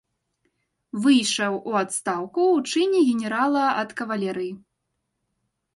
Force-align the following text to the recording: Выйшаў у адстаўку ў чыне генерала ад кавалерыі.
Выйшаў 1.03 1.53
у 1.73 1.75
адстаўку 1.81 2.41
ў 2.55 2.59
чыне 2.73 2.99
генерала 3.11 3.63
ад 3.85 3.89
кавалерыі. 4.03 4.53